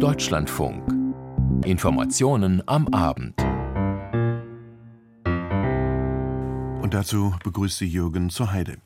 [0.00, 0.82] Deutschlandfunk.
[1.64, 3.34] Informationen am Abend.
[6.82, 8.76] Und dazu begrüßt sie Jürgen zur Heide.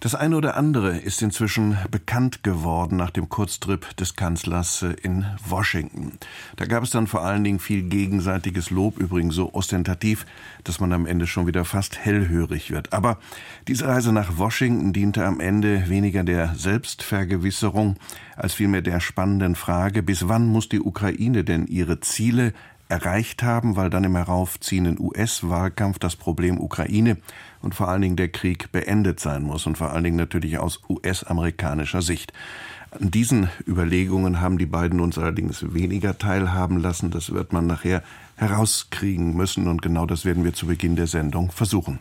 [0.00, 5.26] Das eine oder andere ist inzwischen bekannt geworden nach dem Kurztrip des Kanzlers äh, in
[5.46, 6.18] Washington.
[6.56, 10.24] Da gab es dann vor allen Dingen viel gegenseitiges Lob, übrigens so ostentativ,
[10.64, 12.94] dass man am Ende schon wieder fast hellhörig wird.
[12.94, 13.18] Aber
[13.68, 17.96] diese Reise nach Washington diente am Ende weniger der Selbstvergewisserung
[18.36, 22.54] als vielmehr der spannenden Frage, bis wann muss die Ukraine denn ihre Ziele
[22.90, 27.16] erreicht haben, weil dann im heraufziehenden US-Wahlkampf das Problem Ukraine
[27.62, 30.80] und vor allen Dingen der Krieg beendet sein muss und vor allen Dingen natürlich aus
[30.88, 32.32] US-amerikanischer Sicht.
[32.90, 37.12] An diesen Überlegungen haben die beiden uns allerdings weniger teilhaben lassen.
[37.12, 38.02] Das wird man nachher
[38.34, 42.00] herauskriegen müssen und genau das werden wir zu Beginn der Sendung versuchen.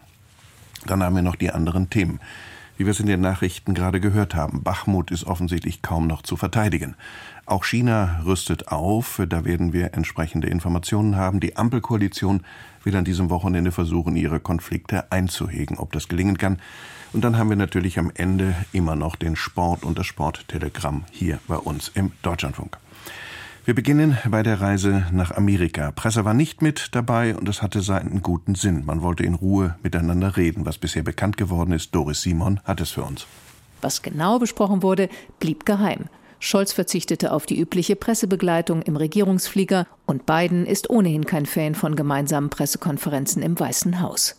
[0.85, 2.19] Dann haben wir noch die anderen Themen.
[2.79, 6.38] Wie wir es in den Nachrichten gerade gehört haben, Bachmut ist offensichtlich kaum noch zu
[6.38, 6.95] verteidigen.
[7.45, 11.41] Auch China rüstet auf, da werden wir entsprechende Informationen haben.
[11.41, 12.45] Die Ampelkoalition
[12.86, 15.77] will an diesem Wochenende versuchen, ihre Konflikte einzuhegen.
[15.77, 16.58] Ob das gelingen kann,
[17.11, 21.39] und dann haben wir natürlich am Ende immer noch den Sport und das Sporttelegramm hier
[21.49, 22.77] bei uns im Deutschlandfunk.
[23.70, 25.92] Wir beginnen bei der Reise nach Amerika.
[25.92, 28.84] Presse war nicht mit dabei und es hatte seinen guten Sinn.
[28.84, 30.66] Man wollte in Ruhe miteinander reden.
[30.66, 33.28] Was bisher bekannt geworden ist, Doris Simon hat es für uns.
[33.81, 35.08] Was genau besprochen wurde,
[35.39, 36.06] blieb geheim.
[36.39, 41.95] Scholz verzichtete auf die übliche Pressebegleitung im Regierungsflieger und Biden ist ohnehin kein Fan von
[41.95, 44.36] gemeinsamen Pressekonferenzen im Weißen Haus.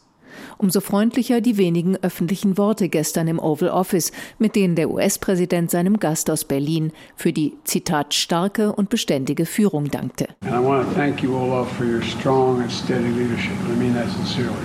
[0.60, 5.98] Umso freundlicher die wenigen öffentlichen Worte gestern im Oval Office, mit denen der US-Präsident seinem
[5.98, 10.28] Gast aus Berlin für die Zitat starke und beständige Führung dankte.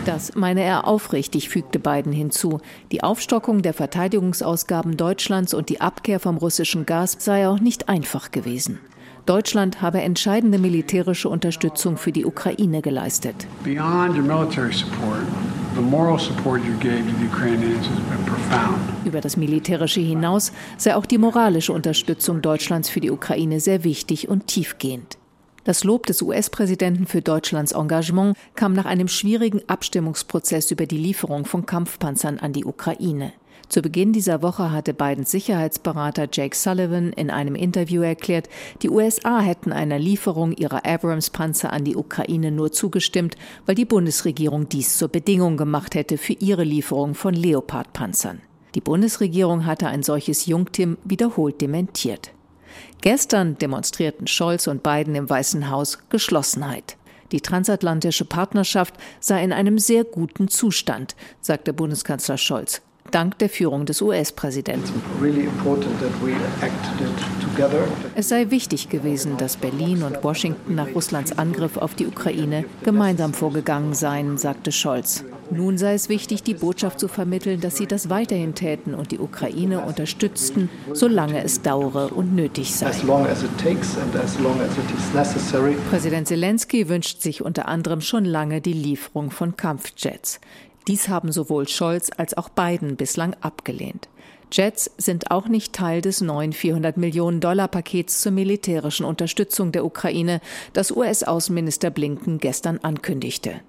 [0.06, 2.60] Das meine er aufrichtig, fügte Biden hinzu.
[2.92, 8.32] Die Aufstockung der Verteidigungsausgaben Deutschlands und die Abkehr vom russischen Gas sei auch nicht einfach
[8.32, 8.80] gewesen.
[9.26, 13.48] Deutschland habe entscheidende militärische Unterstützung für die Ukraine geleistet.
[19.06, 24.30] Über das Militärische hinaus sei auch die moralische Unterstützung Deutschlands für die Ukraine sehr wichtig
[24.30, 25.18] und tiefgehend.
[25.66, 31.46] Das Lob des US-Präsidenten für Deutschlands Engagement kam nach einem schwierigen Abstimmungsprozess über die Lieferung
[31.46, 33.34] von Kampfpanzern an die Ukraine.
[33.68, 38.48] Zu Beginn dieser Woche hatte Bidens Sicherheitsberater Jake Sullivan in einem Interview erklärt,
[38.84, 44.70] die USA hätten einer Lieferung ihrer Abrams-Panzer an die Ukraine nur zugestimmt, weil die Bundesregierung
[44.70, 48.42] dies zur Bedingung gemacht hätte für ihre Lieferung von Leopard-Panzern.
[48.76, 52.32] Die Bundesregierung hatte ein solches Jungtim wiederholt dementiert.
[53.02, 56.98] Gestern demonstrierten Scholz und Biden im Weißen Haus Geschlossenheit.
[57.32, 63.86] Die transatlantische Partnerschaft sei in einem sehr guten Zustand, sagte Bundeskanzler Scholz dank der Führung
[63.86, 65.02] des US-Präsidenten.
[68.16, 73.34] Es sei wichtig gewesen, dass Berlin und Washington nach Russlands Angriff auf die Ukraine gemeinsam
[73.34, 75.24] vorgegangen seien, sagte Scholz.
[75.52, 79.20] Nun sei es wichtig, die Botschaft zu vermitteln, dass sie das weiterhin täten und die
[79.20, 82.92] Ukraine unterstützten, solange es dauere und nötig sei.
[85.90, 90.40] Präsident Zelensky wünscht sich unter anderem schon lange die Lieferung von Kampfjets.
[90.88, 94.08] Dies haben sowohl Scholz als auch Biden bislang abgelehnt.
[94.52, 99.84] Jets sind auch nicht Teil des neuen 400 Millionen Dollar Pakets zur militärischen Unterstützung der
[99.84, 100.40] Ukraine,
[100.74, 103.62] das US-Außenminister Blinken gestern ankündigte.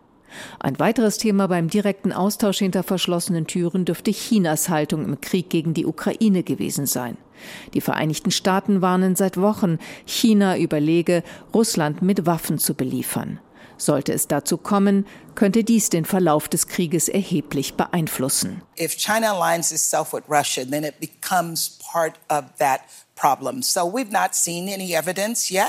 [0.59, 5.73] Ein weiteres Thema beim direkten Austausch hinter verschlossenen Türen dürfte Chinas Haltung im Krieg gegen
[5.73, 7.17] die Ukraine gewesen sein.
[7.73, 11.23] Die Vereinigten Staaten warnen seit Wochen, China überlege,
[11.55, 13.41] Russland mit Waffen zu beliefern.
[13.79, 18.63] Sollte es dazu kommen, könnte dies den Verlauf des Krieges erheblich beeinflussen.
[18.79, 22.81] If China aligns itself with Russia, then it becomes part of that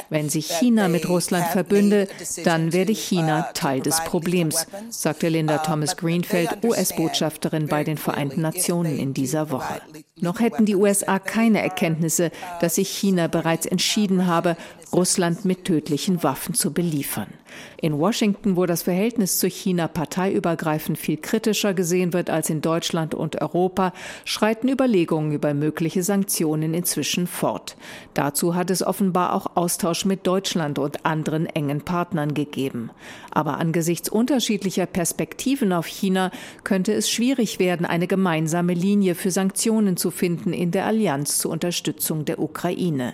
[0.10, 2.08] wenn sich China mit Russland verbünde,
[2.44, 8.42] dann werde China uh, Teil des Problems, sagte Linda Thomas Greenfield, US-Botschafterin bei den Vereinten
[8.42, 9.82] Nationen in dieser Woche.
[10.20, 14.58] Noch hätten die USA keine Erkenntnisse, dass sich China bereits entschieden habe,
[14.92, 17.34] Russland mit tödlichen Waffen zu beliefern.
[17.82, 23.16] In Washington, wo das Verhältnis zu China parteiübergreifend viel kritischer gesehen wird als in Deutschland
[23.16, 23.94] und Europa,
[24.26, 27.78] schreiten Überlegungen über mögliche Sanktionen inzwischen fort.
[28.14, 32.92] Dazu hat es offenbar auch Austausch mit Deutschland und anderen engen Partnern gegeben.
[33.32, 36.32] Aber angesichts unterschiedlicher Perspektiven auf China
[36.64, 41.52] könnte es schwierig werden, eine gemeinsame Linie für Sanktionen zu finden in der Allianz zur
[41.52, 43.14] Unterstützung der Ukraine.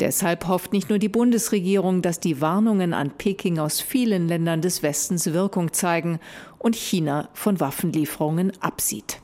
[0.00, 4.82] Deshalb hofft nicht nur die Bundesregierung, dass die Warnungen an Peking aus vielen Ländern des
[4.82, 6.18] Westens Wirkung zeigen
[6.58, 9.20] und China von Waffenlieferungen absieht.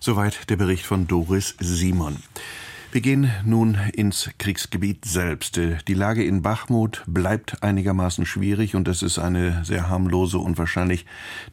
[0.00, 2.16] Soweit der Bericht von Doris Simon.
[2.94, 5.56] Wir gehen nun ins Kriegsgebiet selbst.
[5.56, 11.04] Die Lage in Bachmut bleibt einigermaßen schwierig und es ist eine sehr harmlose und wahrscheinlich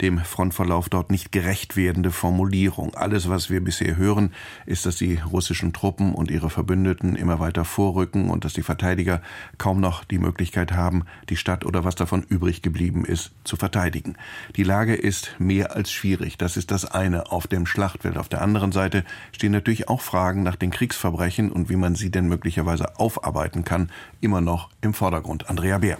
[0.01, 2.93] dem Frontverlauf dort nicht gerecht werdende Formulierung.
[2.93, 4.35] Alles, was wir bisher hören,
[4.67, 9.23] ist, dass die russischen Truppen und ihre Verbündeten immer weiter vorrücken und dass die Verteidiger
[9.57, 14.15] kaum noch die Möglichkeit haben, die Stadt oder was davon übrig geblieben ist, zu verteidigen.
[14.57, 16.38] Die Lage ist mehr als schwierig.
[16.38, 18.19] Das ist das eine auf dem Schlachtfeld.
[18.19, 21.95] Auf der anderen Seite stehen natürlich auch Fragen nach den Kriegsverbrechen Verbrechen und wie man
[21.95, 23.89] sie denn möglicherweise aufarbeiten kann,
[24.19, 25.49] immer noch im Vordergrund.
[25.49, 25.97] Andrea Bär.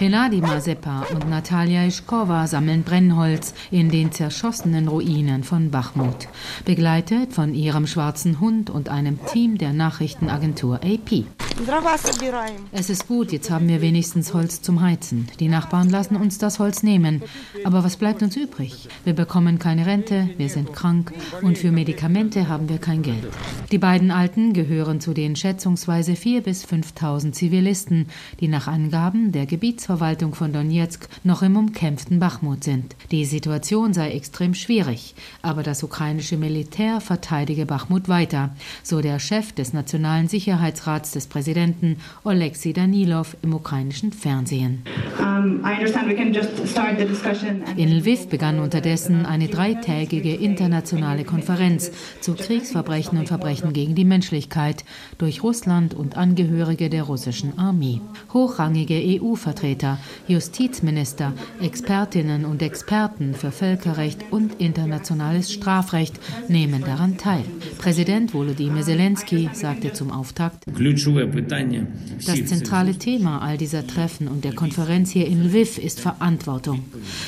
[0.00, 6.26] Henadi Mazepa und Natalia Ischkova sammeln Brennholz in den zerschossenen Ruinen von Bachmut,
[6.64, 11.26] begleitet von ihrem schwarzen Hund und einem Team der Nachrichtenagentur AP.
[12.72, 15.28] Es ist gut, jetzt haben wir wenigstens Holz zum Heizen.
[15.40, 17.22] Die Nachbarn lassen uns das Holz nehmen.
[17.64, 18.88] Aber was bleibt uns übrig?
[19.04, 21.12] Wir bekommen keine Rente, wir sind krank
[21.42, 23.28] und für Medikamente haben wir kein Geld.
[23.70, 28.06] Die beiden Alten gehören zu den schätzungsweise 4.000 bis 5.000 Zivilisten,
[28.40, 29.44] die nach Angaben der
[29.90, 32.94] Gebietsverwaltung von Donetsk noch im umkämpften Bachmut sind.
[33.10, 38.50] Die Situation sei extrem schwierig, aber das ukrainische Militär verteidige Bachmut weiter,
[38.82, 44.82] so der Chef des Nationalen Sicherheitsrats des Präsidenten Präsidenten Oleksiy Danilov im ukrainischen Fernsehen.
[47.76, 51.90] In Lviv begann unterdessen eine dreitägige internationale Konferenz
[52.20, 54.84] zu Kriegsverbrechen und Verbrechen gegen die Menschlichkeit
[55.16, 58.00] durch Russland und Angehörige der russischen Armee.
[58.34, 59.79] Hochrangige EU-Vertreter,
[60.28, 66.18] Justizminister, Expertinnen und Experten für Völkerrecht und internationales Strafrecht
[66.48, 67.44] nehmen daran teil.
[67.78, 70.64] Präsident Volodymyr Zelensky sagte zum Auftakt,
[72.26, 76.84] das zentrale Thema all dieser Treffen und der Konferenz hier in Lviv ist Verantwortung.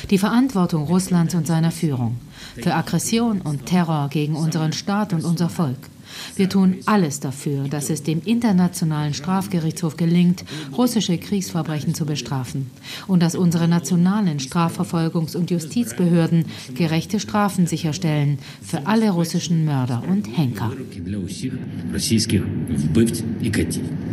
[0.09, 2.17] Die Verantwortung Russlands und seiner Führung
[2.55, 5.92] für Aggression und Terror gegen unseren Staat und unser Volk.
[6.35, 10.43] Wir tun alles dafür, dass es dem Internationalen Strafgerichtshof gelingt,
[10.75, 12.71] russische Kriegsverbrechen zu bestrafen
[13.07, 16.45] und dass unsere nationalen Strafverfolgungs- und Justizbehörden
[16.75, 20.71] gerechte Strafen sicherstellen für alle russischen Mörder und Henker.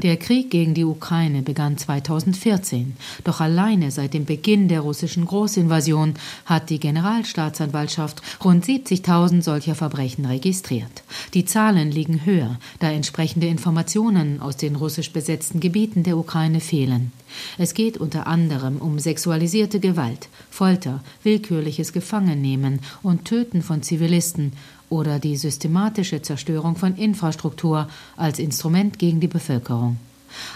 [0.02, 2.94] Der Krieg gegen die Ukraine begann 2014,
[3.24, 6.14] doch alleine seit dem Beginn der russischen Großinvasion
[6.44, 11.02] hat die Generalstaatsanwaltschaft rund 70.000 solcher Verbrechen registriert.
[11.34, 17.12] Die Zahlen liegen höher, da entsprechende Informationen aus den russisch besetzten Gebieten der Ukraine fehlen.
[17.58, 24.52] Es geht unter anderem um sexualisierte Gewalt, Folter, willkürliches Gefangennehmen und Töten von Zivilisten
[24.88, 29.96] oder die systematische Zerstörung von Infrastruktur als Instrument gegen die Bevölkerung.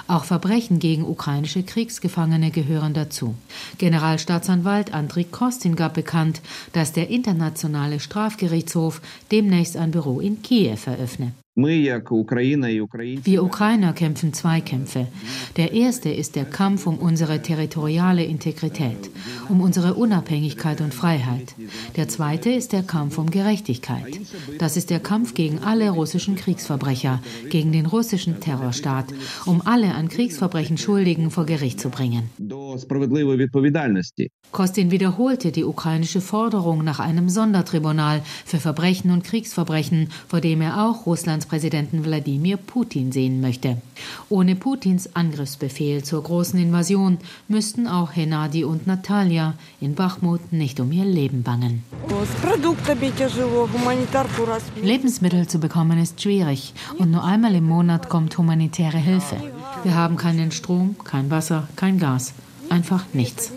[0.08, 3.34] Auch Verbrechen gegen ukrainische Kriegsgefangene gehören dazu.
[3.78, 6.40] Generalstaatsanwalt Andriy Kostin gab bekannt,
[6.72, 9.00] dass der Internationale Strafgerichtshof
[9.30, 11.32] demnächst ein Büro in Kiew eröffne.
[11.56, 15.06] Wir Ukrainer kämpfen zwei Kämpfe.
[15.56, 19.08] Der erste ist der Kampf um unsere territoriale Integrität,
[19.48, 21.54] um unsere Unabhängigkeit und Freiheit.
[21.94, 24.18] Der zweite ist der Kampf um Gerechtigkeit.
[24.58, 29.14] Das ist der Kampf gegen alle russischen Kriegsverbrecher, gegen den russischen Terrorstaat,
[29.46, 32.30] um alle an Kriegsverbrechen Schuldigen vor Gericht zu bringen.
[34.50, 40.84] Kostin wiederholte die ukrainische Forderung nach einem Sondertribunal für Verbrechen und Kriegsverbrechen, vor dem er
[40.84, 43.78] auch Russlands Präsidenten Wladimir Putin sehen möchte.
[44.28, 50.92] Ohne Putins Angriffsbefehl zur großen Invasion müssten auch Henadi und Natalia in Bachmut nicht um
[50.92, 51.84] ihr Leben bangen.
[54.82, 59.36] Lebensmittel zu bekommen ist schwierig und nur einmal im Monat kommt humanitäre Hilfe.
[59.82, 62.32] Wir haben keinen Strom, kein Wasser, kein Gas.
[62.74, 63.52] Einfach nichts.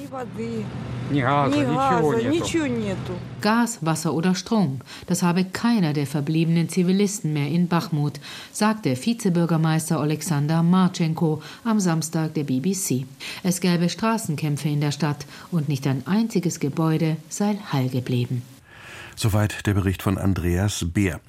[3.42, 8.20] Gas, Wasser oder Strom, das habe keiner der verbliebenen Zivilisten mehr in Bachmut,
[8.52, 13.08] sagte Vizebürgermeister Alexander Marchenko am Samstag der BBC.
[13.42, 18.44] Es gäbe Straßenkämpfe in der Stadt und nicht ein einziges Gebäude sei heil geblieben.
[19.16, 21.20] Soweit der Bericht von Andreas Beer.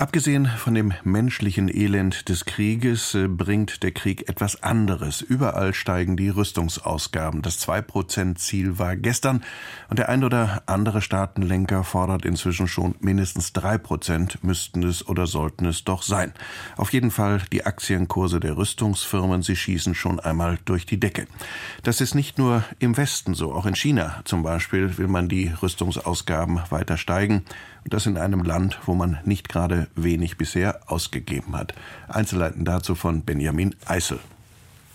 [0.00, 5.20] Abgesehen von dem menschlichen Elend des Krieges äh, bringt der Krieg etwas anderes.
[5.20, 7.42] Überall steigen die Rüstungsausgaben.
[7.42, 9.44] Das 2-Prozent-Ziel war gestern
[9.90, 15.26] und der ein oder andere Staatenlenker fordert inzwischen schon mindestens 3 Prozent müssten es oder
[15.26, 16.32] sollten es doch sein.
[16.78, 21.26] Auf jeden Fall die Aktienkurse der Rüstungsfirmen, sie schießen schon einmal durch die Decke.
[21.82, 25.52] Das ist nicht nur im Westen so, auch in China zum Beispiel will man die
[25.60, 27.44] Rüstungsausgaben weiter steigen.
[27.84, 31.74] Und das in einem Land, wo man nicht gerade wenig bisher ausgegeben hat.
[32.08, 34.18] Einzelheiten dazu von Benjamin Eisel.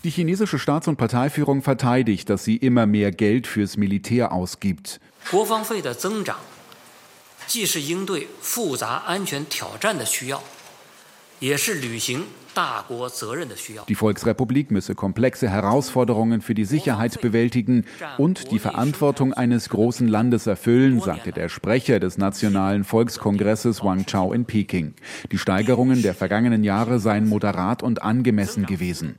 [0.04, 5.00] Die chinesische Staats- und Parteiführung verteidigt, dass sie immer mehr Geld fürs Militär ausgibt.
[13.88, 17.84] Die Volksrepublik müsse komplexe Herausforderungen für die Sicherheit bewältigen
[18.18, 24.32] und die Verantwortung eines großen Landes erfüllen, sagte der Sprecher des Nationalen Volkskongresses Wang Chao
[24.32, 24.94] in Peking.
[25.32, 29.18] Die Steigerungen der vergangenen Jahre seien moderat und angemessen gewesen.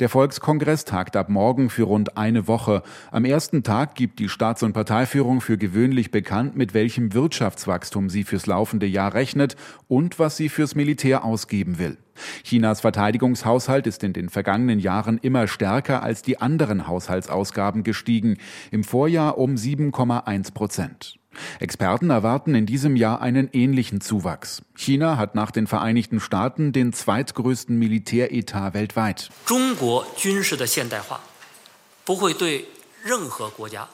[0.00, 2.82] Der Volkskongress tagt ab morgen für rund eine Woche.
[3.10, 8.24] Am ersten Tag gibt die Staats- und Parteiführung für gewöhnlich bekannt, mit welchem Wirtschaftswachstum sie
[8.24, 9.56] fürs laufende Jahr rechnet
[9.88, 11.98] und was sie fürs Militär ausgeben will.
[12.44, 18.38] Chinas Verteidigungshaushalt ist in den vergangenen Jahren immer stärker als die anderen Haushaltsausgaben gestiegen,
[18.70, 21.18] im Vorjahr um 7,1 Prozent.
[21.60, 24.62] Experten erwarten in diesem Jahr einen ähnlichen Zuwachs.
[24.76, 29.30] China hat nach den Vereinigten Staaten den zweitgrößten Militäretat weltweit.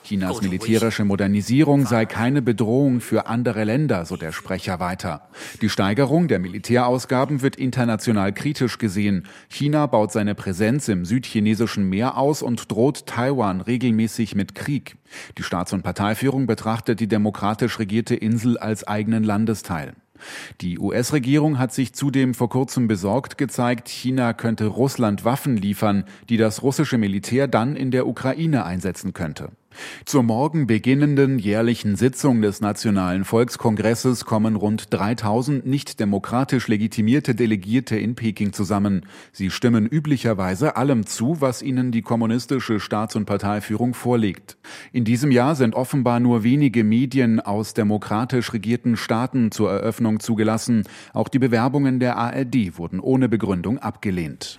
[0.05, 5.29] Chinas militärische Modernisierung sei keine Bedrohung für andere Länder, so der Sprecher weiter.
[5.61, 9.27] Die Steigerung der Militärausgaben wird international kritisch gesehen.
[9.49, 14.97] China baut seine Präsenz im südchinesischen Meer aus und droht Taiwan regelmäßig mit Krieg.
[15.39, 19.95] Die Staats- und Parteiführung betrachtet die demokratisch regierte Insel als eigenen Landesteil.
[20.61, 26.37] Die US-Regierung hat sich zudem vor kurzem besorgt gezeigt, China könnte Russland Waffen liefern, die
[26.37, 29.51] das russische Militär dann in der Ukraine einsetzen könnte.
[30.05, 37.97] Zur morgen beginnenden jährlichen Sitzung des Nationalen Volkskongresses kommen rund 3000 nicht demokratisch legitimierte Delegierte
[37.97, 39.07] in Peking zusammen.
[39.33, 44.57] Sie stimmen üblicherweise allem zu, was ihnen die kommunistische Staats- und Parteiführung vorlegt.
[44.93, 50.85] In diesem Jahr sind offenbar nur wenige Medien aus demokratisch regierten Staaten zur Eröffnung zugelassen.
[51.13, 54.59] Auch die Bewerbungen der ARD wurden ohne Begründung abgelehnt.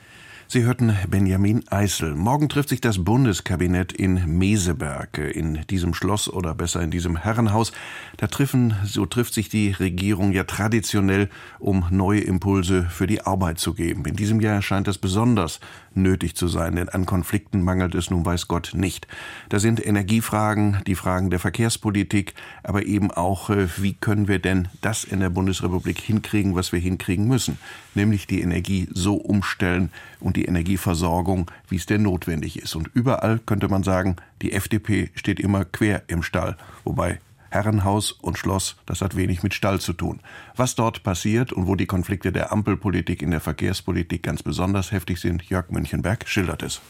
[0.53, 2.13] Sie hörten Benjamin Eisel.
[2.13, 7.71] Morgen trifft sich das Bundeskabinett in Meseberg, in diesem Schloss oder besser in diesem Herrenhaus.
[8.17, 11.29] Da treffen, so trifft sich die Regierung ja traditionell,
[11.59, 14.03] um neue Impulse für die Arbeit zu geben.
[14.03, 15.61] In diesem Jahr erscheint das besonders
[15.93, 19.07] nötig zu sein, denn an Konflikten mangelt es nun weiß Gott nicht.
[19.49, 22.33] Da sind Energiefragen, die Fragen der Verkehrspolitik,
[22.63, 26.79] aber eben auch, äh, wie können wir denn das in der Bundesrepublik hinkriegen, was wir
[26.79, 27.57] hinkriegen müssen,
[27.95, 32.75] nämlich die Energie so umstellen und die Energieversorgung, wie es denn notwendig ist.
[32.75, 37.19] Und überall könnte man sagen, die FDP steht immer quer im Stall, wobei
[37.51, 40.21] Herrenhaus und Schloss, das hat wenig mit Stall zu tun.
[40.55, 45.19] Was dort passiert und wo die Konflikte der Ampelpolitik in der Verkehrspolitik ganz besonders heftig
[45.19, 46.81] sind, Jörg Münchenberg schildert es.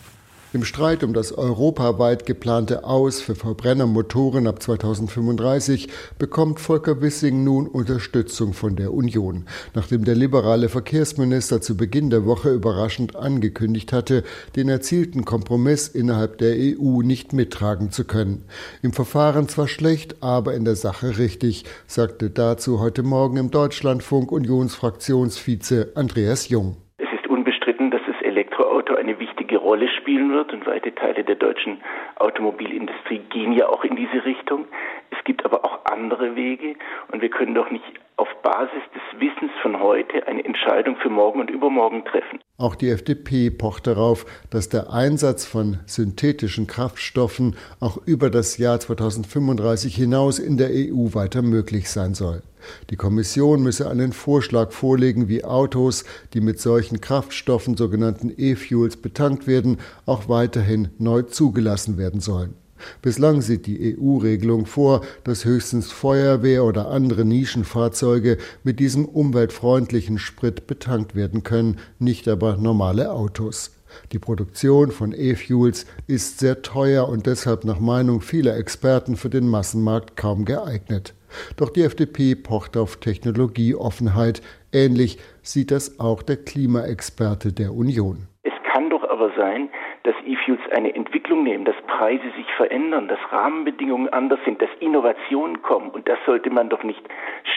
[0.53, 5.87] Im Streit um das europaweit geplante Aus für Verbrennermotoren ab 2035
[6.19, 12.25] bekommt Volker Wissing nun Unterstützung von der Union, nachdem der liberale Verkehrsminister zu Beginn der
[12.25, 14.25] Woche überraschend angekündigt hatte,
[14.57, 18.43] den erzielten Kompromiss innerhalb der EU nicht mittragen zu können.
[18.81, 24.33] Im Verfahren zwar schlecht, aber in der Sache richtig, sagte dazu heute Morgen im Deutschlandfunk
[24.33, 26.75] Unionsfraktionsvize Andreas Jung.
[26.97, 31.35] Es ist unbestritten, dass das Elektroauto eine wichtige Rolle spielen wird und weite Teile der
[31.35, 31.81] deutschen
[32.17, 34.65] Automobilindustrie gehen ja auch in diese Richtung.
[35.11, 36.75] Es gibt aber auch andere Wege
[37.09, 37.85] und wir können doch nicht
[38.21, 42.39] auf Basis des Wissens von heute eine Entscheidung für morgen und übermorgen treffen.
[42.59, 48.79] Auch die FDP pocht darauf, dass der Einsatz von synthetischen Kraftstoffen auch über das Jahr
[48.79, 52.43] 2035 hinaus in der EU weiter möglich sein soll.
[52.91, 59.47] Die Kommission müsse einen Vorschlag vorlegen, wie Autos, die mit solchen Kraftstoffen, sogenannten E-Fuels, betankt
[59.47, 62.60] werden, auch weiterhin neu zugelassen werden sollen.
[63.01, 70.67] Bislang sieht die EU-Regelung vor, dass höchstens Feuerwehr oder andere Nischenfahrzeuge mit diesem umweltfreundlichen Sprit
[70.67, 73.71] betankt werden können, nicht aber normale Autos.
[74.11, 79.47] Die Produktion von E-Fuels ist sehr teuer und deshalb nach Meinung vieler Experten für den
[79.47, 81.13] Massenmarkt kaum geeignet.
[81.57, 84.41] Doch die FDP pocht auf Technologieoffenheit.
[84.73, 88.27] Ähnlich sieht das auch der Klimaexperte der Union.
[88.43, 89.69] Es kann doch aber sein,
[90.03, 95.61] dass E-Fuels eine Entwicklung nehmen, dass Preise sich verändern, dass Rahmenbedingungen anders sind, dass Innovationen
[95.61, 95.89] kommen.
[95.89, 97.01] Und das sollte man doch nicht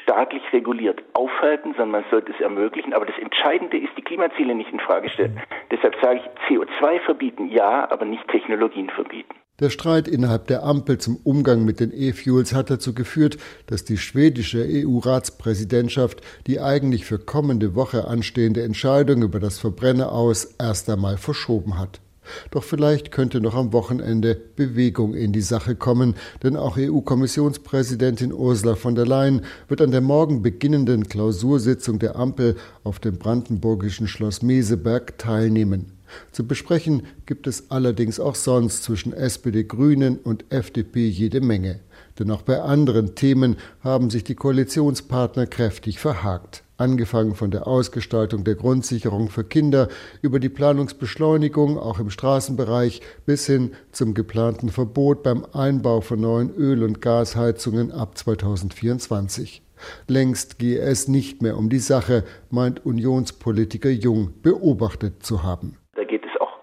[0.03, 2.93] staatlich reguliert aufhalten, sondern man sollte es ermöglichen.
[2.93, 5.41] Aber das Entscheidende ist, die Klimaziele nicht in Frage stellen.
[5.71, 9.35] Deshalb sage ich, CO2 verbieten ja, aber nicht Technologien verbieten.
[9.61, 13.99] Der Streit innerhalb der Ampel zum Umgang mit den E-Fuels hat dazu geführt, dass die
[13.99, 21.79] schwedische EU-Ratspräsidentschaft die eigentlich für kommende Woche anstehende Entscheidung über das Verbrenneraus erst einmal verschoben
[21.79, 22.01] hat.
[22.50, 28.75] Doch vielleicht könnte noch am Wochenende Bewegung in die Sache kommen, denn auch EU-Kommissionspräsidentin Ursula
[28.75, 34.43] von der Leyen wird an der morgen beginnenden Klausursitzung der Ampel auf dem brandenburgischen Schloss
[34.43, 35.93] Meseberg teilnehmen.
[36.33, 41.81] Zu besprechen gibt es allerdings auch sonst zwischen SPD, Grünen und FDP jede Menge.
[42.19, 48.45] Denn auch bei anderen Themen haben sich die Koalitionspartner kräftig verhakt angefangen von der Ausgestaltung
[48.45, 49.88] der Grundsicherung für Kinder
[50.23, 56.54] über die Planungsbeschleunigung auch im Straßenbereich bis hin zum geplanten Verbot beim Einbau von neuen
[56.54, 59.62] Öl- und Gasheizungen ab 2024.
[60.09, 65.76] Längst gehe es nicht mehr um die Sache, meint Unionspolitiker Jung beobachtet zu haben.
[65.95, 66.54] Da geht es auch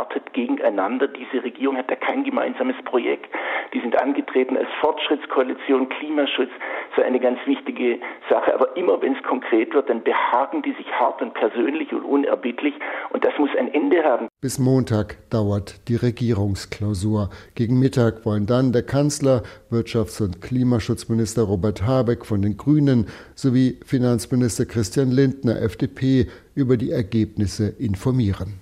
[0.00, 1.08] verhärtet gegeneinander.
[1.08, 3.28] Diese Regierung hat da kein gemeinsames Projekt.
[3.74, 6.50] Die sind angetreten als Fortschrittskoalition, Klimaschutz,
[6.96, 8.54] so eine ganz wichtige Sache.
[8.54, 12.74] Aber immer wenn es konkret wird, dann behagen die sich hart und persönlich und unerbittlich.
[13.10, 14.28] Und das muss ein Ende haben.
[14.40, 17.30] Bis Montag dauert die Regierungsklausur.
[17.54, 23.78] Gegen Mittag wollen dann der Kanzler, Wirtschafts- und Klimaschutzminister Robert Habeck von den Grünen sowie
[23.84, 28.60] Finanzminister Christian Lindner, FDP, über die Ergebnisse informieren.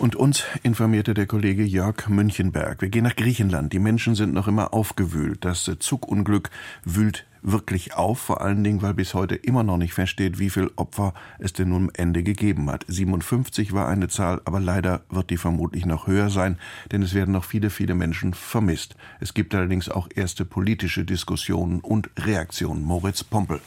[0.00, 2.80] Und uns informierte der Kollege Jörg Münchenberg.
[2.80, 3.74] Wir gehen nach Griechenland.
[3.74, 5.44] Die Menschen sind noch immer aufgewühlt.
[5.44, 6.48] Das Zugunglück
[6.84, 10.70] wühlt wirklich auf, vor allen Dingen, weil bis heute immer noch nicht feststeht, wie viel
[10.76, 12.86] Opfer es denn nun am Ende gegeben hat.
[12.88, 16.58] 57 war eine Zahl, aber leider wird die vermutlich noch höher sein,
[16.92, 18.96] denn es werden noch viele, viele Menschen vermisst.
[19.20, 22.84] Es gibt allerdings auch erste politische Diskussionen und Reaktionen.
[22.84, 23.60] Moritz Pompel.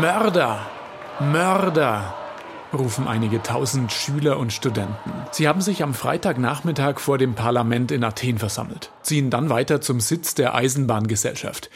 [0.00, 0.73] Mörder!
[1.20, 2.12] Mörder!
[2.72, 5.12] rufen einige tausend Schüler und Studenten.
[5.30, 10.00] Sie haben sich am Freitagnachmittag vor dem Parlament in Athen versammelt, ziehen dann weiter zum
[10.00, 11.70] Sitz der Eisenbahngesellschaft.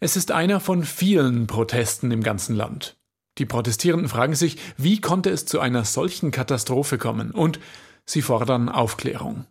[0.00, 2.98] Es ist einer von vielen Protesten im ganzen Land.
[3.38, 7.30] Die Protestierenden fragen sich, wie konnte es zu einer solchen Katastrophe kommen?
[7.30, 7.58] Und
[8.04, 9.46] sie fordern Aufklärung.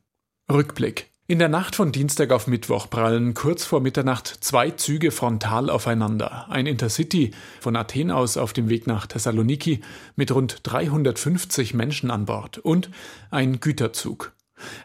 [0.52, 1.13] Rückblick.
[1.26, 6.50] In der Nacht von Dienstag auf Mittwoch prallen kurz vor Mitternacht zwei Züge frontal aufeinander.
[6.50, 9.80] Ein Intercity von Athen aus auf dem Weg nach Thessaloniki
[10.18, 12.90] mit rund 350 Menschen an Bord und
[13.32, 14.34] ein Güterzug.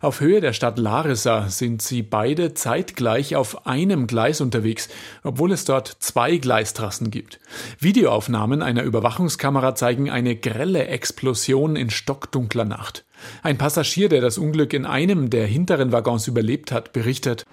[0.01, 4.89] Auf Höhe der Stadt Larissa sind sie beide zeitgleich auf einem Gleis unterwegs,
[5.23, 7.41] obwohl es dort zwei Gleistrassen gibt.
[7.79, 13.05] Videoaufnahmen einer Überwachungskamera zeigen eine grelle Explosion in stockdunkler Nacht.
[13.43, 17.45] Ein Passagier, der das Unglück in einem der hinteren Waggons überlebt hat, berichtet,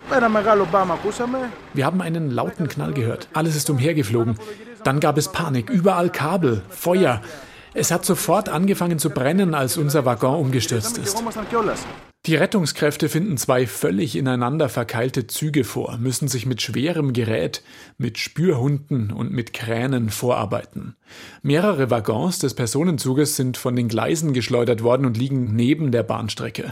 [1.74, 3.28] wir haben einen lauten Knall gehört.
[3.34, 4.38] Alles ist umhergeflogen.
[4.84, 7.22] Dann gab es Panik, überall Kabel, Feuer.
[7.74, 11.22] Es hat sofort angefangen zu brennen, als unser Waggon umgestürzt ist.
[12.26, 17.62] Die Rettungskräfte finden zwei völlig ineinander verkeilte Züge vor, müssen sich mit schwerem Gerät,
[18.00, 20.96] mit Spürhunden und mit Kränen vorarbeiten.
[21.44, 26.72] Mehrere Waggons des Personenzuges sind von den Gleisen geschleudert worden und liegen neben der Bahnstrecke.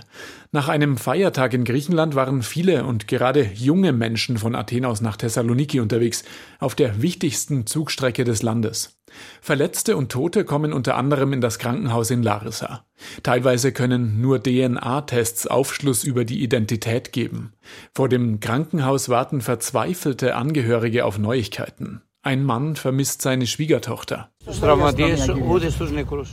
[0.51, 5.17] Nach einem Feiertag in Griechenland waren viele und gerade junge Menschen von Athen aus nach
[5.17, 6.23] Thessaloniki unterwegs,
[6.57, 8.97] auf der wichtigsten Zugstrecke des Landes.
[9.41, 12.85] Verletzte und Tote kommen unter anderem in das Krankenhaus in Larissa.
[13.23, 17.53] Teilweise können nur DNA-Tests Aufschluss über die Identität geben.
[17.93, 22.01] Vor dem Krankenhaus warten verzweifelte Angehörige auf Neuigkeiten.
[22.25, 24.29] Ein Mann vermisst seine Schwiegertochter.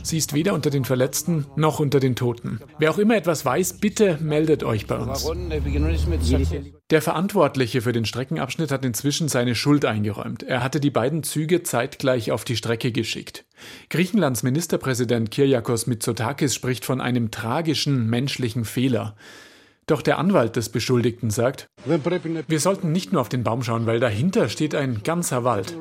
[0.03, 2.61] Sie ist weder unter den Verletzten noch unter den Toten.
[2.79, 5.29] Wer auch immer etwas weiß, bitte meldet euch bei uns.
[6.91, 10.43] Der Verantwortliche für den Streckenabschnitt hat inzwischen seine Schuld eingeräumt.
[10.43, 13.45] Er hatte die beiden Züge zeitgleich auf die Strecke geschickt.
[13.89, 19.15] Griechenlands Ministerpräsident Kyriakos Mitsotakis spricht von einem tragischen menschlichen Fehler.
[19.87, 24.01] Doch der Anwalt des Beschuldigten sagt, wir sollten nicht nur auf den Baum schauen, weil
[24.01, 25.73] dahinter steht ein ganzer Wald.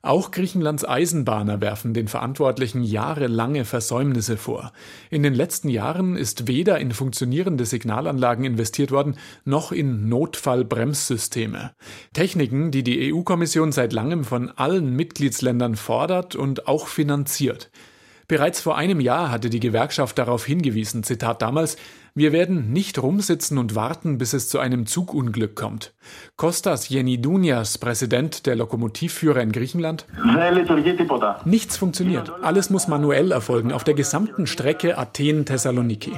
[0.00, 4.72] Auch Griechenlands Eisenbahner werfen den Verantwortlichen jahrelange Versäumnisse vor.
[5.10, 11.72] In den letzten Jahren ist weder in funktionierende Signalanlagen investiert worden, noch in Notfallbremssysteme.
[12.12, 17.68] Techniken, die die EU-Kommission seit langem von allen Mitgliedsländern fordert und auch finanziert.
[18.28, 21.78] Bereits vor einem Jahr hatte die Gewerkschaft darauf hingewiesen, Zitat damals,
[22.18, 25.94] wir werden nicht rumsitzen und warten, bis es zu einem Zugunglück kommt.
[26.36, 30.06] Kostas Yenidunias, Präsident der Lokomotivführer in Griechenland.
[31.46, 32.32] Nichts funktioniert.
[32.42, 36.12] Alles muss manuell erfolgen, auf der gesamten Strecke Athen-Thessaloniki.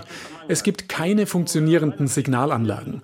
[0.48, 3.02] Es gibt keine funktionierenden Signalanlagen.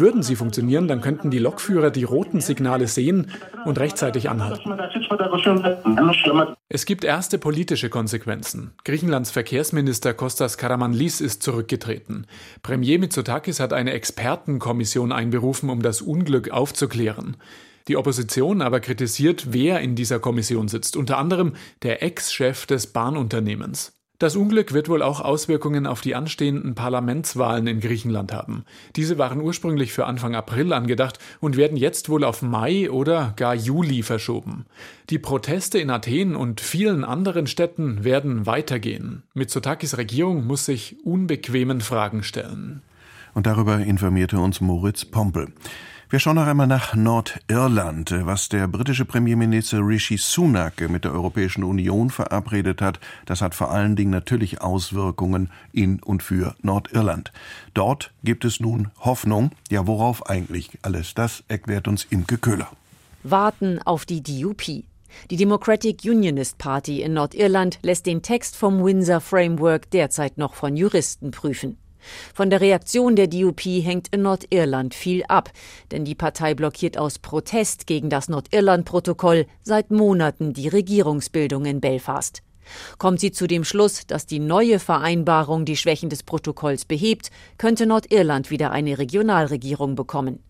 [0.00, 3.32] Würden sie funktionieren, dann könnten die Lokführer die roten Signale sehen
[3.64, 4.72] und rechtzeitig anhalten.
[6.68, 8.72] Es gibt erste politische Konsequenzen.
[8.84, 12.26] Griechenlands Verkehrsminister Kostas Karamanlis ist zurückgetreten.
[12.62, 17.36] Premier Mitsotakis hat eine Expertenkommission einberufen, um das Unglück aufzuklären.
[17.88, 23.97] Die Opposition aber kritisiert, wer in dieser Kommission sitzt, unter anderem der Ex-Chef des Bahnunternehmens.
[24.18, 28.64] Das Unglück wird wohl auch Auswirkungen auf die anstehenden Parlamentswahlen in Griechenland haben.
[28.96, 33.54] Diese waren ursprünglich für Anfang April angedacht und werden jetzt wohl auf Mai oder gar
[33.54, 34.66] Juli verschoben.
[35.10, 39.22] Die Proteste in Athen und vielen anderen Städten werden weitergehen.
[39.34, 42.82] Mitsotakis Regierung muss sich unbequemen Fragen stellen.
[43.34, 45.52] Und darüber informierte uns Moritz Pompel.
[46.10, 48.14] Wir schauen noch einmal nach Nordirland.
[48.24, 53.70] Was der britische Premierminister Rishi Sunak mit der Europäischen Union verabredet hat, das hat vor
[53.70, 57.30] allen Dingen natürlich Auswirkungen in und für Nordirland.
[57.74, 59.50] Dort gibt es nun Hoffnung.
[59.68, 61.12] Ja, worauf eigentlich alles?
[61.12, 62.70] Das erklärt uns Imke Köhler.
[63.22, 64.62] Warten auf die DUP.
[64.62, 70.74] Die Democratic Unionist Party in Nordirland lässt den Text vom Windsor Framework derzeit noch von
[70.74, 71.76] Juristen prüfen.
[72.34, 75.50] Von der Reaktion der DUP hängt in Nordirland viel ab,
[75.90, 82.42] denn die Partei blockiert aus Protest gegen das Nordirland-Protokoll seit Monaten die Regierungsbildung in Belfast.
[82.98, 87.86] Kommt sie zu dem Schluss, dass die neue Vereinbarung die Schwächen des Protokolls behebt, könnte
[87.86, 90.42] Nordirland wieder eine Regionalregierung bekommen.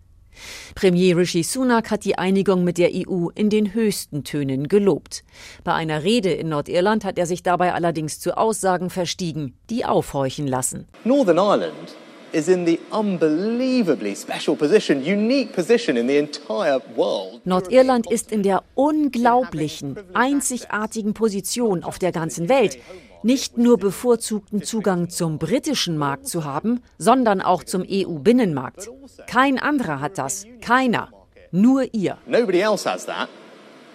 [0.75, 5.25] Premier Rishi Sunak hat die Einigung mit der EU in den höchsten Tönen gelobt.
[5.65, 10.47] Bei einer Rede in Nordirland hat er sich dabei allerdings zu Aussagen verstiegen, die aufhorchen
[10.47, 10.87] lassen.
[11.05, 11.97] Northern Ireland
[12.33, 17.45] is in the unbelievably special position, unique position in the entire world.
[17.45, 22.79] Nordirland ist in der unglaublichen, einzigartigen Position auf der ganzen Welt,
[23.23, 28.91] nicht nur bevorzugten Zugang zum britischen Markt zu haben, sondern auch zum EU-Binnenmarkt.
[29.27, 30.47] Kein anderer hat das.
[30.61, 31.11] Keiner.
[31.51, 32.19] Nur ihr.
[32.27, 33.29] Nobody else has that.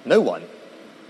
[0.05, 0.41] No one.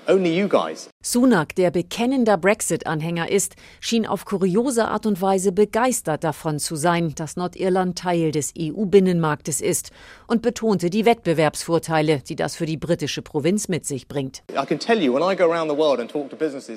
[0.07, 0.92] Only you guys.
[1.05, 7.13] Sunak, der bekennender Brexit-Anhänger ist, schien auf kuriose Art und Weise begeistert davon zu sein,
[7.15, 9.91] dass Nordirland Teil des EU-Binnenmarktes ist
[10.27, 14.43] und betonte die Wettbewerbsvorteile, die das für die britische Provinz mit sich bringt.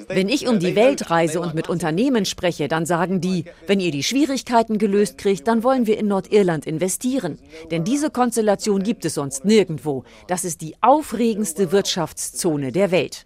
[0.08, 3.92] Wenn ich um die Welt reise und mit Unternehmen spreche, dann sagen die, wenn ihr
[3.92, 7.38] die Schwierigkeiten gelöst kriegt, dann wollen wir in Nordirland investieren.
[7.70, 10.02] Denn diese Konstellation gibt es sonst nirgendwo.
[10.26, 13.25] Das ist die aufregendste Wirtschaftszone der Welt.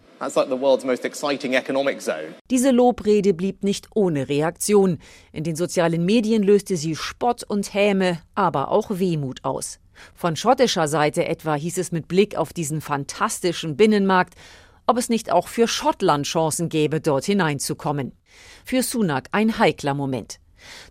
[2.51, 4.99] Diese Lobrede blieb nicht ohne Reaktion.
[5.33, 9.81] In den sozialen Medien löste sie Spott und Häme, aber auch Wehmut aus.
[10.15, 14.35] Von schottischer Seite etwa hieß es mit Blick auf diesen fantastischen Binnenmarkt,
[14.87, 18.13] ob es nicht auch für Schottland Chancen gäbe, dort hineinzukommen.
[18.65, 20.41] Für Sunak ein heikler Moment.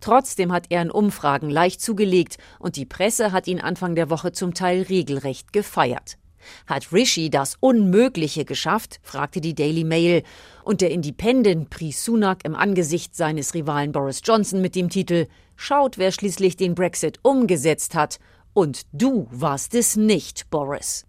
[0.01, 4.31] Trotzdem hat er in Umfragen leicht zugelegt und die Presse hat ihn Anfang der Woche
[4.31, 6.18] zum Teil regelrecht gefeiert.
[6.67, 8.99] Hat Rishi das Unmögliche geschafft?
[9.03, 10.23] fragte die Daily Mail.
[10.63, 15.97] Und der Independent pries Sunak im Angesicht seines Rivalen Boris Johnson mit dem Titel Schaut,
[15.97, 18.19] wer schließlich den Brexit umgesetzt hat.
[18.53, 21.05] Und du warst es nicht, Boris.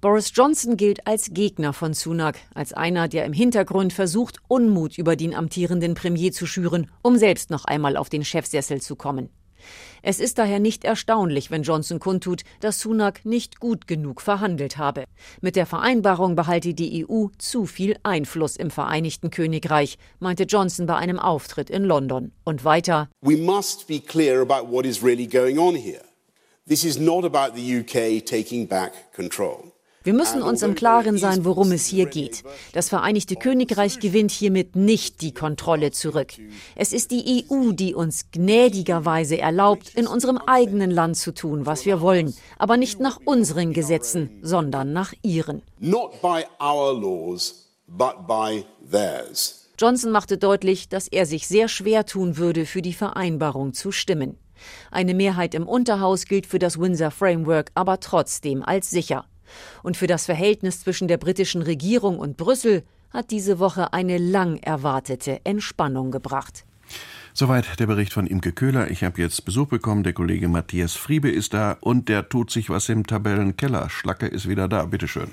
[0.00, 5.16] Boris Johnson gilt als Gegner von Sunak, als einer, der im Hintergrund versucht, Unmut über
[5.16, 9.30] den amtierenden Premier zu schüren, um selbst noch einmal auf den Chefsessel zu kommen.
[10.02, 15.04] Es ist daher nicht erstaunlich, wenn Johnson kundtut, dass Sunak nicht gut genug verhandelt habe.
[15.40, 20.96] Mit der Vereinbarung behalte die EU zu viel Einfluss im Vereinigten Königreich, meinte Johnson bei
[20.96, 22.32] einem Auftritt in London.
[22.44, 26.04] Und weiter We must be clear about what is really going on here.
[26.66, 29.75] This is not about the UK taking back control.
[30.06, 32.44] Wir müssen uns im Klaren sein, worum es hier geht.
[32.72, 36.34] Das Vereinigte Königreich gewinnt hiermit nicht die Kontrolle zurück.
[36.76, 41.86] Es ist die EU, die uns gnädigerweise erlaubt, in unserem eigenen Land zu tun, was
[41.86, 45.62] wir wollen, aber nicht nach unseren Gesetzen, sondern nach ihren.
[45.80, 49.66] Not by our laws, but by theirs.
[49.76, 54.38] Johnson machte deutlich, dass er sich sehr schwer tun würde, für die Vereinbarung zu stimmen.
[54.92, 59.24] Eine Mehrheit im Unterhaus gilt für das Windsor Framework aber trotzdem als sicher.
[59.82, 64.58] Und für das Verhältnis zwischen der britischen Regierung und Brüssel hat diese Woche eine lang
[64.58, 66.64] erwartete Entspannung gebracht.
[67.38, 68.90] Soweit der Bericht von Imke Köhler.
[68.90, 70.02] Ich habe jetzt Besuch bekommen.
[70.02, 73.90] Der Kollege Matthias Friebe ist da und der tut sich was im Tabellenkeller.
[73.90, 74.86] Schlacke ist wieder da.
[74.86, 75.28] Bitteschön.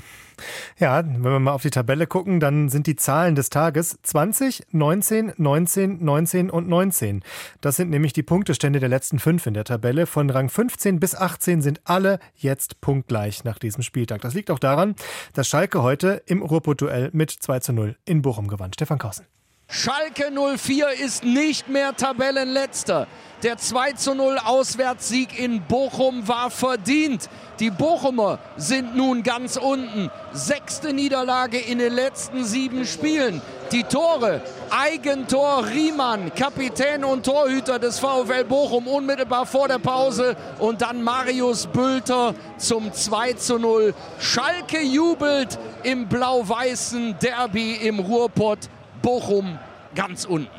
[0.77, 4.63] Ja, wenn wir mal auf die Tabelle gucken, dann sind die Zahlen des Tages 20,
[4.71, 7.23] 19, 19, 19 und 19.
[7.61, 10.05] Das sind nämlich die Punktestände der letzten fünf in der Tabelle.
[10.05, 14.19] Von Rang 15 bis 18 sind alle jetzt punktgleich nach diesem Spieltag.
[14.19, 14.95] Das liegt auch daran,
[15.35, 18.73] dass Schalke heute im Ruhrpott-Duell mit 2 zu 0 in Bochum gewann.
[18.73, 19.25] Stefan Kausen.
[19.67, 23.07] Schalke 04 ist nicht mehr Tabellenletzter.
[23.41, 27.29] Der 2 zu 0 Auswärtssieg in Bochum war verdient.
[27.59, 30.09] Die Bochumer sind nun ganz unten.
[30.31, 33.41] Sechste Niederlage in den letzten sieben Spielen.
[33.73, 40.37] Die Tore, Eigentor Riemann, Kapitän und Torhüter des VfL Bochum unmittelbar vor der Pause.
[40.59, 43.93] Und dann Marius Bülter zum 2 zu 0.
[44.19, 48.69] Schalke jubelt im blau-weißen Derby im Ruhrpott.
[49.03, 49.59] Bochum
[49.95, 50.49] ganz unten.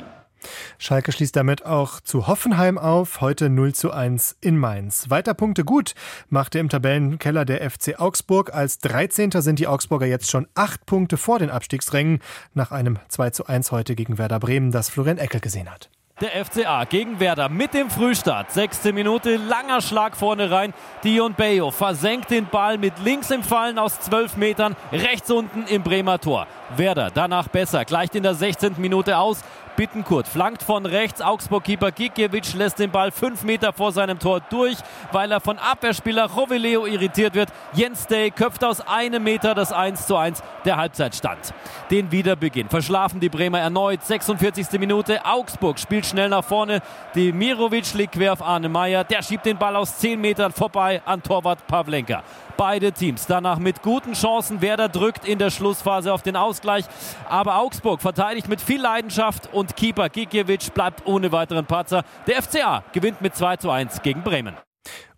[0.77, 5.09] Schalke schließt damit auch zu Hoffenheim auf, heute 0 zu 1 in Mainz.
[5.09, 5.95] Weiter Punkte gut
[6.29, 8.53] machte im Tabellenkeller der FC Augsburg.
[8.53, 9.31] Als 13.
[9.31, 12.19] sind die Augsburger jetzt schon acht Punkte vor den Abstiegsrängen
[12.53, 15.89] nach einem 2 zu 1 heute gegen Werder Bremen, das Florian Eckel gesehen hat.
[16.21, 18.49] Der FCA gegen Werder mit dem Frühstart.
[18.49, 20.73] Sechste Minute, langer Schlag vorne rein.
[21.03, 25.83] Dion Bayo versenkt den Ball mit links im Fallen aus 12 Metern, rechts unten im
[25.83, 26.47] Bremer Tor.
[26.77, 28.75] Werder danach besser, gleicht in der 16.
[28.77, 29.43] Minute aus.
[29.75, 31.21] Bittenkurt flankt von rechts.
[31.21, 34.77] Augsburg-Keeper Gikiewicz lässt den Ball fünf Meter vor seinem Tor durch,
[35.11, 37.49] weil er von Abwehrspieler Rovileo irritiert wird.
[37.73, 41.53] Jens Day köpft aus einem Meter das 1 zu 1 der Halbzeitstand.
[41.91, 44.03] Den Wiederbeginn verschlafen die Bremer erneut.
[44.03, 44.79] 46.
[44.79, 45.25] Minute.
[45.25, 46.81] Augsburg spielt schnell nach vorne.
[47.15, 49.03] Demirovic liegt quer auf Arne Meyer.
[49.03, 52.23] Der schiebt den Ball aus 10 Metern vorbei an Torwart Pavlenka.
[52.57, 54.61] Beide Teams danach mit guten Chancen.
[54.61, 56.85] Werder drückt in der Schlussphase auf den Ausgleich.
[57.27, 62.03] Aber Augsburg verteidigt mit viel Leidenschaft und Keeper Gikiewicz bleibt ohne weiteren Patzer.
[62.27, 64.55] Der FCA gewinnt mit 2 zu 1 gegen Bremen.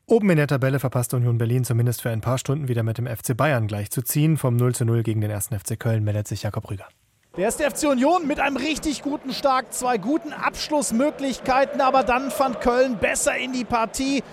[0.05, 3.07] Oben in der Tabelle verpasst Union Berlin zumindest für ein paar Stunden wieder mit dem
[3.07, 4.37] FC Bayern gleichzuziehen.
[4.37, 5.47] Vom 0 zu 0 gegen den 1.
[5.47, 6.87] FC Köln meldet sich Jakob Rüger.
[7.35, 12.61] Der erste FC Union mit einem richtig guten Start, zwei guten Abschlussmöglichkeiten, aber dann fand
[12.61, 14.23] Köln besser in die Partie.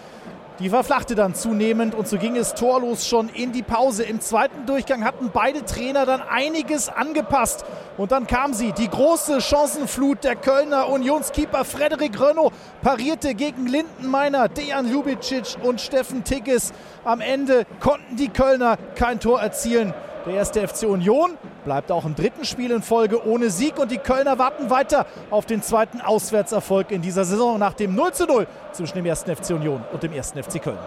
[0.60, 4.04] Die verflachte dann zunehmend und so ging es torlos schon in die Pause.
[4.04, 7.64] Im zweiten Durchgang hatten beide Trainer dann einiges angepasst.
[7.96, 14.48] Und dann kam sie, die große Chancenflut der Kölner Unionskeeper Frederik Rönno parierte gegen Lindenmeiner,
[14.48, 16.72] Dejan Ljubicic und Steffen Tigges.
[17.04, 19.92] Am Ende konnten die Kölner kein Tor erzielen.
[20.24, 23.98] Der erste FC Union bleibt auch im dritten Spiel in Folge ohne Sieg und die
[23.98, 28.46] Kölner warten weiter auf den zweiten Auswärtserfolg in dieser Saison nach dem 0 zu 0
[28.72, 30.78] zwischen dem ersten FC Union und dem ersten FC Köln.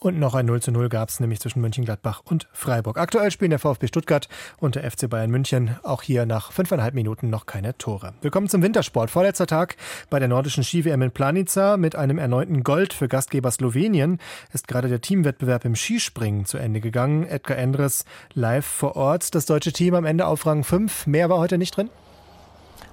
[0.00, 2.98] Und noch ein 0 zu 0 gab es nämlich zwischen Mönchengladbach und Freiburg.
[2.98, 5.76] Aktuell spielen der VfB Stuttgart und der FC Bayern München.
[5.82, 8.14] Auch hier nach fünfeinhalb Minuten noch keine Tore.
[8.20, 9.10] Willkommen zum Wintersport.
[9.10, 9.76] Vorletzter Tag
[10.08, 14.18] bei der nordischen Ski-WM in Planica mit einem erneuten Gold für Gastgeber Slowenien
[14.52, 17.26] ist gerade der Teamwettbewerb im Skispringen zu Ende gegangen.
[17.26, 19.34] Edgar Endres live vor Ort.
[19.34, 21.08] Das deutsche Team am Ende auf Rang 5.
[21.08, 21.90] Mehr war heute nicht drin?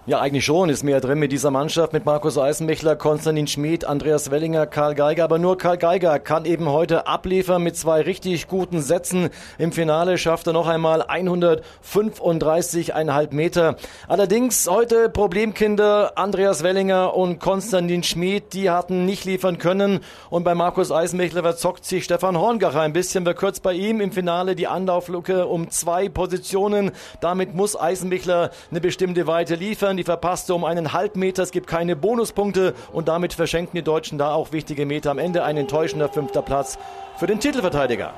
[0.07, 4.29] Ja, eigentlich schon ist mehr drin mit dieser Mannschaft, mit Markus Eisenmichler, Konstantin Schmid, Andreas
[4.29, 5.23] Wellinger, Karl Geiger.
[5.23, 9.31] Aber nur Karl Geiger kann eben heute abliefern mit zwei richtig guten Sätzen.
[9.57, 13.77] Im Finale schafft er noch einmal 135,5 Meter.
[14.07, 20.01] Allerdings heute Problemkinder Andreas Wellinger und Konstantin Schmid, die hatten nicht liefern können.
[20.29, 23.23] Und bei Markus Eisenmichler verzockt sich Stefan Horngacher ein bisschen.
[23.23, 26.91] Verkürzt bei ihm im Finale die Anlauflücke um zwei Positionen.
[27.21, 29.94] Damit muss Eisenmichler eine bestimmte Weite liefern.
[29.95, 31.43] Bayern, die verpasste um einen Halbmeter.
[31.43, 35.12] Es gibt keine Bonuspunkte und damit verschenken die Deutschen da auch wichtige Meter.
[35.12, 36.77] Am Ende ein enttäuschender fünfter Platz
[37.17, 38.13] für den Titelverteidiger.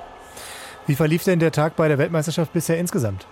[0.88, 3.28] Wie verlief denn der Tag bei der Weltmeisterschaft bisher insgesamt?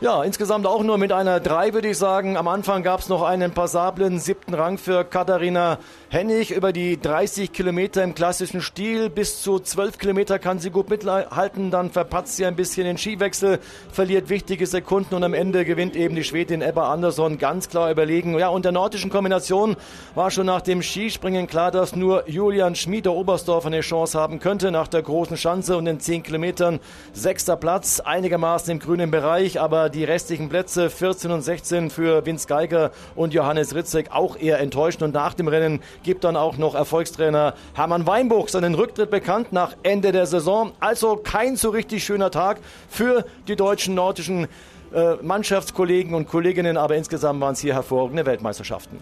[0.00, 2.36] Ja, insgesamt auch nur mit einer 3, würde ich sagen.
[2.36, 6.52] Am Anfang gab es noch einen passablen siebten Rang für Katharina Hennig.
[6.52, 11.72] Über die 30 Kilometer im klassischen Stil bis zu 12 Kilometer kann sie gut mithalten.
[11.72, 13.58] Dann verpatzt sie ein bisschen den Skiwechsel,
[13.90, 18.38] verliert wichtige Sekunden und am Ende gewinnt eben die Schwedin Ebba Andersson ganz klar überlegen.
[18.38, 19.74] Ja, und der nordischen Kombination
[20.14, 24.38] war schon nach dem Skispringen klar, dass nur Julian Schmid der Oberstdorf eine Chance haben
[24.38, 26.78] könnte nach der großen Schanze und den 10 Kilometern.
[27.14, 32.46] Sechster Platz, einigermaßen im grünen Bereich, aber die restlichen Plätze 14 und 16 für Vince
[32.46, 35.02] Geiger und Johannes Ritzek auch eher enttäuschend.
[35.02, 39.76] Und nach dem Rennen gibt dann auch noch Erfolgstrainer Hermann Weinbuch seinen Rücktritt bekannt nach
[39.82, 40.72] Ende der Saison.
[40.80, 44.48] Also kein so richtig schöner Tag für die deutschen nordischen
[44.94, 48.98] äh, Mannschaftskollegen und Kolleginnen, aber insgesamt waren es hier hervorragende Weltmeisterschaften.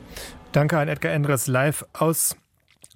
[0.52, 2.36] Danke an Edgar Endres live aus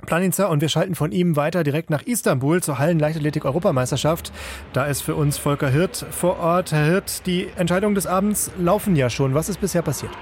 [0.06, 4.32] Planica und wir schalten von ihm weiter direkt nach Istanbul zur Hallen-Leichtathletik-Europameisterschaft.
[4.72, 6.72] Da ist für uns Volker Hirt vor Ort.
[6.72, 9.34] Herr Hirt, die Entscheidungen des Abends laufen ja schon.
[9.34, 10.12] Was ist bisher passiert?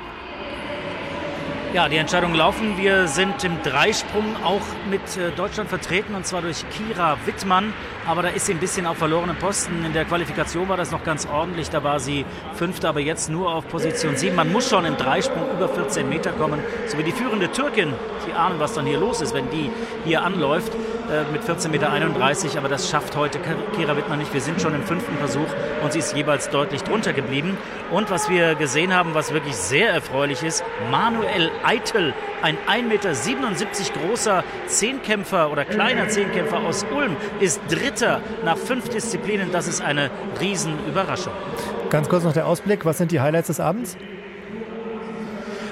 [1.77, 2.79] Ja, die Entscheidungen laufen.
[2.79, 7.75] Wir sind im Dreisprung auch mit äh, Deutschland vertreten und zwar durch Kira Wittmann.
[8.07, 9.85] Aber da ist sie ein bisschen auf verlorenen Posten.
[9.85, 11.69] In der Qualifikation war das noch ganz ordentlich.
[11.69, 14.35] Da war sie Fünfte, aber jetzt nur auf Position 7.
[14.35, 16.61] Man muss schon im Dreisprung über 14 Meter kommen.
[16.87, 17.93] So wie die führende Türkin.
[18.25, 19.71] Sie ahnen, was dann hier los ist, wenn die
[20.07, 20.73] hier anläuft
[21.11, 22.59] äh, mit 14,31 Meter.
[22.59, 23.38] Aber das schafft heute
[23.77, 24.33] Kira Wittmann nicht.
[24.33, 25.47] Wir sind schon im fünften Versuch
[25.83, 27.57] und sie ist jeweils deutlich drunter geblieben.
[27.90, 34.07] Und was wir gesehen haben, was wirklich sehr erfreulich ist, Manuel Eitel, ein 1,77 Meter
[34.07, 39.53] großer Zehnkämpfer oder kleiner Zehnkämpfer aus Ulm, ist Dritter nach fünf Disziplinen.
[39.53, 41.33] Das ist eine Riesenüberraschung.
[41.90, 42.85] Ganz kurz noch der Ausblick.
[42.85, 43.97] Was sind die Highlights des Abends?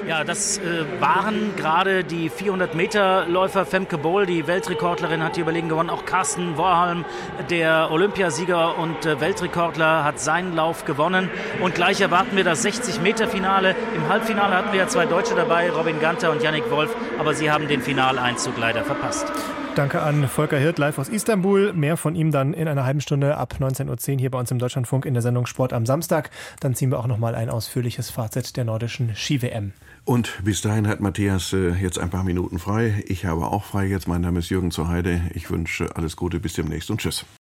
[0.08, 3.64] Ja, das äh, waren gerade die 400-Meter-Läufer.
[3.64, 5.88] Femke Bohl, die Weltrekordlerin, hat die Überlegen gewonnen.
[5.88, 7.06] Auch Carsten Worhalm,
[7.48, 11.30] der Olympiasieger und äh, Weltrekordler, hat seinen Lauf gewonnen.
[11.62, 13.74] Und gleich erwarten wir das 60-Meter-Finale.
[13.96, 17.50] Im Halbfinale hatten wir ja zwei Deutsche dabei, Robin Ganter und Yannick Wolf, aber sie
[17.50, 19.26] haben den Finaleinzug leider verpasst.
[19.74, 21.72] Danke an Volker Hirt live aus Istanbul.
[21.72, 24.60] Mehr von ihm dann in einer halben Stunde ab 19.10 Uhr hier bei uns im
[24.60, 26.30] Deutschlandfunk in der Sendung Sport am Samstag.
[26.60, 29.72] Dann ziehen wir auch nochmal ein ausführliches Fazit der nordischen Ski-WM.
[30.04, 33.02] Und bis dahin hat Matthias äh, jetzt ein paar Minuten frei.
[33.06, 34.06] Ich habe auch frei jetzt.
[34.06, 35.22] Mein Name ist Jürgen zur Heide.
[35.32, 36.40] Ich wünsche alles Gute.
[36.40, 37.24] Bis demnächst und tschüss.